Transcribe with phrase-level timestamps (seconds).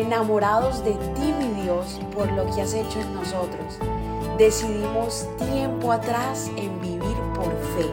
[0.00, 3.78] enamorados de ti, mi Dios, por lo que has hecho en nosotros.
[4.38, 7.86] Decidimos tiempo atrás en vivir por fe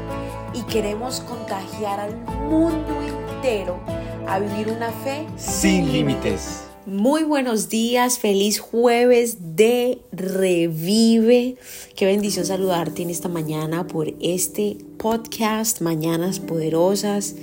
[0.54, 2.16] y queremos contagiar al
[2.50, 3.80] mundo entero
[4.28, 6.64] a vivir una fe sin límites.
[6.86, 11.58] Muy buenos días, feliz jueves de Revive.
[11.98, 17.36] Qué bendición saludarte en esta mañana por este podcast, Mañanas Poderosas.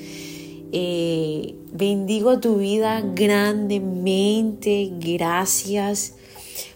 [0.76, 4.90] Eh, bendigo tu vida grandemente.
[4.98, 6.16] Gracias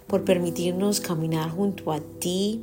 [0.06, 2.62] por permitirnos caminar junto a ti,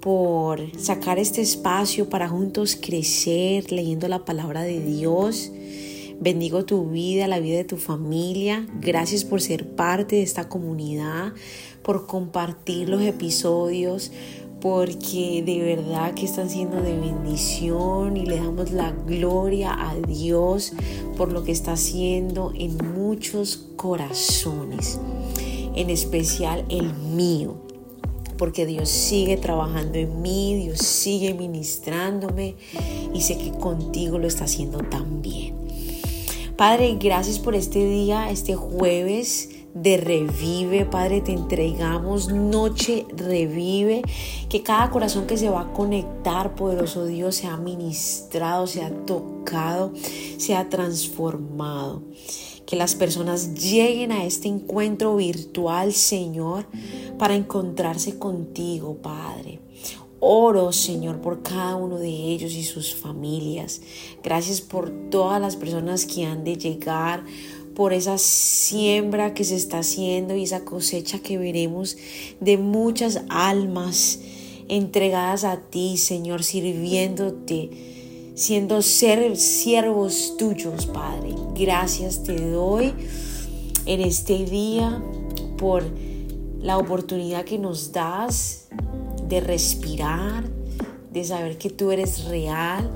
[0.00, 5.52] por sacar este espacio para juntos crecer leyendo la palabra de Dios.
[6.18, 8.66] Bendigo tu vida, la vida de tu familia.
[8.80, 11.34] Gracias por ser parte de esta comunidad,
[11.82, 14.12] por compartir los episodios,
[14.64, 20.72] porque de verdad que están siendo de bendición y le damos la gloria a Dios
[21.18, 24.98] por lo que está haciendo en muchos corazones,
[25.74, 27.56] en especial el mío
[28.38, 32.54] porque Dios sigue trabajando en mí, Dios sigue ministrándome
[33.12, 35.54] y sé que contigo lo está haciendo también.
[36.56, 44.02] Padre, gracias por este día, este jueves de revive, Padre, te entregamos noche revive,
[44.48, 49.92] que cada corazón que se va a conectar, poderoso Dios, sea ministrado, sea tocado,
[50.38, 52.02] sea transformado.
[52.66, 56.66] Que las personas lleguen a este encuentro virtual, Señor,
[57.18, 59.60] para encontrarse contigo, Padre.
[60.26, 63.82] Oro, Señor, por cada uno de ellos y sus familias.
[64.22, 67.22] Gracias por todas las personas que han de llegar,
[67.74, 71.96] por esa siembra que se está haciendo y esa cosecha que veremos
[72.40, 74.20] de muchas almas
[74.68, 77.70] entregadas a ti, Señor, sirviéndote,
[78.34, 81.34] siendo siervos tuyos, Padre.
[81.54, 82.94] Gracias te doy
[83.86, 85.02] en este día
[85.58, 85.84] por
[86.60, 88.68] la oportunidad que nos das
[89.28, 90.44] de respirar,
[91.12, 92.90] de saber que tú eres real,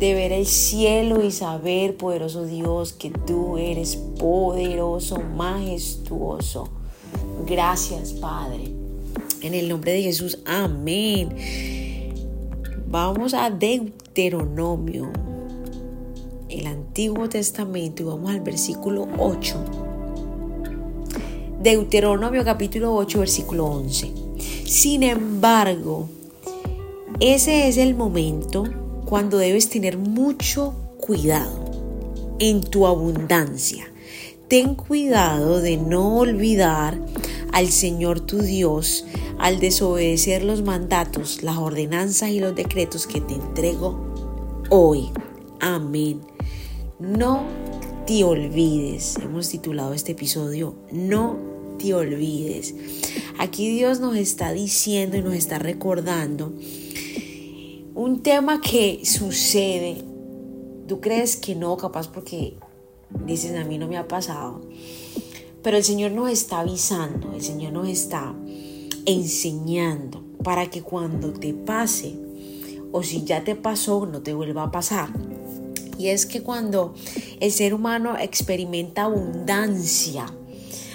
[0.00, 6.70] de ver el cielo y saber, poderoso Dios, que tú eres poderoso, majestuoso.
[7.46, 8.72] Gracias, Padre.
[9.42, 11.36] En el nombre de Jesús, amén.
[12.88, 15.12] Vamos a Deuteronomio,
[16.48, 19.64] el Antiguo Testamento, y vamos al versículo 8.
[21.62, 24.10] Deuteronomio capítulo 8, versículo 11.
[24.64, 26.08] Sin embargo,
[27.20, 28.79] ese es el momento
[29.10, 33.92] cuando debes tener mucho cuidado en tu abundancia.
[34.46, 36.96] Ten cuidado de no olvidar
[37.52, 39.04] al Señor tu Dios
[39.40, 44.14] al desobedecer los mandatos, las ordenanzas y los decretos que te entrego
[44.70, 45.10] hoy.
[45.58, 46.20] Amén.
[47.00, 47.42] No
[48.06, 49.16] te olvides.
[49.16, 51.36] Hemos titulado este episodio No
[51.80, 52.76] te olvides.
[53.40, 56.52] Aquí Dios nos está diciendo y nos está recordando
[58.00, 60.02] un tema que sucede,
[60.88, 62.56] tú crees que no, capaz porque
[63.26, 64.62] dices a mí no me ha pasado,
[65.62, 68.34] pero el Señor nos está avisando, el Señor nos está
[69.04, 72.14] enseñando para que cuando te pase
[72.90, 75.10] o si ya te pasó no te vuelva a pasar.
[75.98, 76.94] Y es que cuando
[77.38, 80.24] el ser humano experimenta abundancia,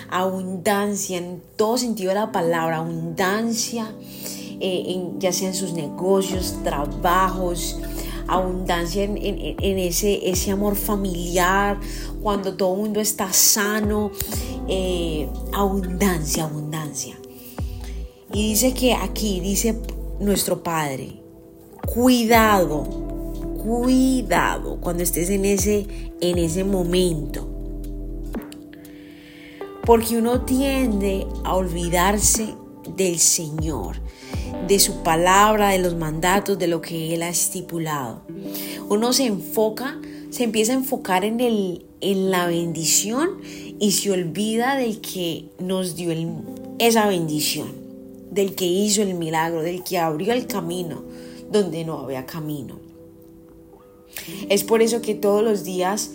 [0.09, 3.93] abundancia en todo sentido de la palabra, abundancia,
[4.59, 7.79] eh, ya sea en sus negocios, trabajos,
[8.27, 9.17] abundancia en,
[9.79, 11.79] ese, ese, amor familiar,
[12.21, 14.11] cuando todo el mundo está sano,
[14.67, 17.17] eh, abundancia, abundancia.
[18.33, 19.79] Y dice que aquí, dice
[20.19, 21.21] nuestro Padre,
[21.85, 22.83] cuidado,
[23.63, 25.85] cuidado cuando estés en ese,
[26.21, 27.47] en ese momento.
[29.85, 32.55] Porque uno tiende a olvidarse
[32.95, 33.97] del Señor
[34.67, 38.21] de su palabra, de los mandatos, de lo que Él ha estipulado.
[38.89, 43.41] Uno se enfoca, se empieza a enfocar en, el, en la bendición
[43.79, 46.13] y se olvida del que nos dio
[46.79, 47.67] esa bendición,
[48.31, 51.03] del que hizo el milagro, del que abrió el camino
[51.51, 52.79] donde no había camino.
[54.49, 56.11] Es por eso que todos los días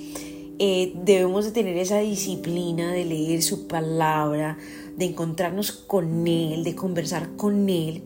[0.62, 4.58] eh, debemos de tener esa disciplina de leer su palabra,
[4.94, 8.02] de encontrarnos con Él, de conversar con Él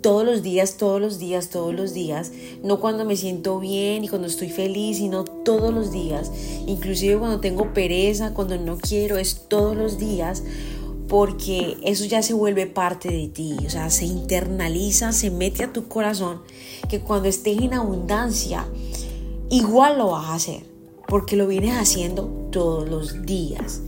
[0.00, 2.32] todos los días, todos los días, todos los días,
[2.62, 6.32] no cuando me siento bien y cuando estoy feliz, sino todos los días,
[6.66, 10.42] inclusive cuando tengo pereza, cuando no quiero, es todos los días,
[11.06, 15.72] porque eso ya se vuelve parte de ti, o sea, se internaliza, se mete a
[15.74, 16.40] tu corazón,
[16.88, 18.66] que cuando estés en abundancia,
[19.50, 20.69] igual lo vas a hacer,
[21.10, 23.82] porque lo vienes haciendo todos los días.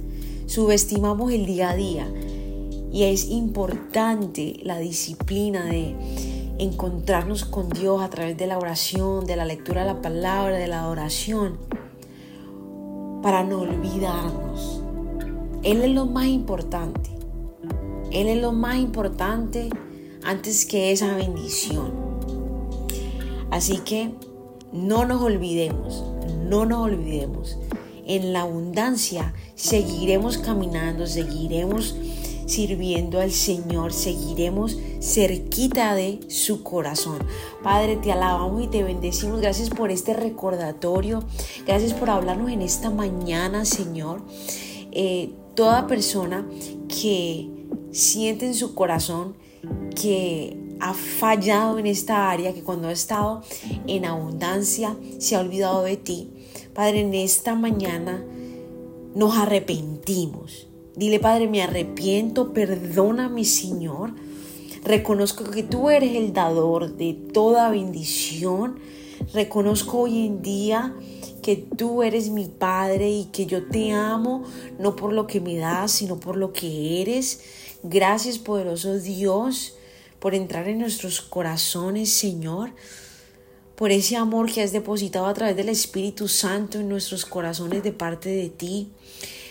[0.47, 2.07] subestimamos el día a día
[2.93, 5.95] y es importante la disciplina de
[6.59, 10.67] encontrarnos con Dios a través de la oración, de la lectura de la palabra, de
[10.67, 11.57] la oración,
[13.23, 14.83] para no olvidarnos.
[15.63, 17.09] Él es lo más importante.
[18.11, 19.71] Él es lo más importante
[20.25, 21.93] antes que esa bendición.
[23.51, 24.11] Así que
[24.73, 26.12] no nos olvidemos,
[26.53, 27.57] no nos olvidemos.
[28.07, 31.97] En la abundancia seguiremos caminando, seguiremos
[32.45, 37.21] sirviendo al Señor, seguiremos cerquita de su corazón.
[37.63, 39.41] Padre, te alabamos y te bendecimos.
[39.41, 41.25] Gracias por este recordatorio.
[41.67, 44.21] Gracias por hablarnos en esta mañana, Señor.
[44.91, 46.47] Eh, toda persona
[46.87, 47.49] que
[47.93, 49.37] siente en su corazón
[49.95, 53.43] que ha fallado en esta área, que cuando ha estado
[53.87, 56.42] en abundancia se ha olvidado de ti.
[56.75, 58.25] Padre, en esta mañana
[59.15, 60.69] nos arrepentimos.
[60.97, 64.15] Dile, Padre, me arrepiento, perdóname, Señor.
[64.83, 68.79] Reconozco que tú eres el dador de toda bendición.
[69.35, 70.95] Reconozco hoy en día
[71.43, 74.45] que tú eres mi Padre y que yo te amo,
[74.79, 77.43] no por lo que me das, sino por lo que eres.
[77.83, 79.75] Gracias, poderoso Dios,
[80.21, 82.71] por entrar en nuestros corazones, Señor
[83.82, 87.90] por ese amor que has depositado a través del Espíritu Santo en nuestros corazones de
[87.90, 88.87] parte de ti.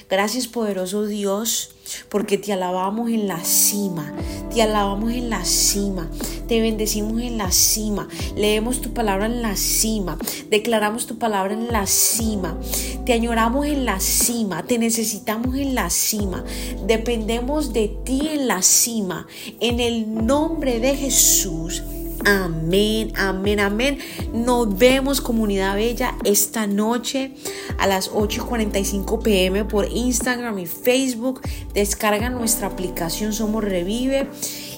[0.10, 1.72] Gracias poderoso Dios,
[2.08, 4.14] porque te alabamos en la cima,
[4.50, 6.10] te alabamos en la cima,
[6.48, 8.08] te bendecimos en la cima,
[8.38, 10.18] leemos tu palabra en la cima,
[10.50, 12.58] declaramos tu palabra en la cima,
[13.06, 16.46] te añoramos en la cima, te necesitamos en la cima,
[16.88, 19.28] dependemos de ti en la cima,
[19.60, 21.84] en el nombre de Jesús.
[22.26, 23.98] Amén, amén, amén.
[24.32, 27.34] Nos vemos comunidad bella esta noche
[27.80, 31.42] a las 8.45 pm por Instagram y Facebook.
[31.74, 34.28] Descarga nuestra aplicación Somos Revive.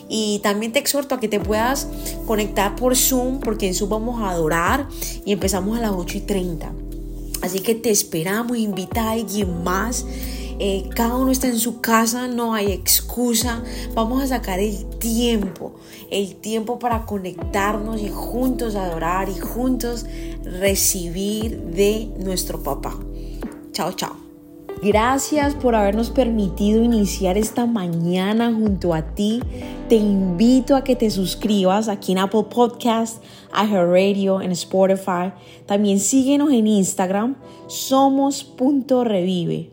[0.07, 1.87] Y también te exhorto a que te puedas
[2.27, 4.87] conectar por Zoom, porque en Zoom vamos a adorar
[5.25, 6.71] y empezamos a las 8.30.
[7.41, 10.05] Así que te esperamos, invita a alguien más.
[10.59, 13.63] Eh, cada uno está en su casa, no hay excusa.
[13.93, 15.73] Vamos a sacar el tiempo,
[16.11, 20.05] el tiempo para conectarnos y juntos adorar y juntos
[20.43, 22.97] recibir de nuestro papá.
[23.71, 24.23] Chao, chao.
[24.83, 29.39] Gracias por habernos permitido iniciar esta mañana junto a ti.
[29.87, 33.23] Te invito a que te suscribas aquí en Apple Podcast,
[33.53, 35.31] Radio, en Spotify.
[35.65, 39.72] También síguenos en Instagram, somos.revive